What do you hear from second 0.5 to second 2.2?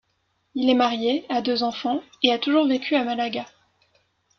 Il est marié, a deux enfants,